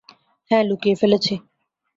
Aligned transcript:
হ্যাঁ, 0.51 0.63
লুকিয়ে 0.63 0.95
ফেলেছি। 0.95 1.33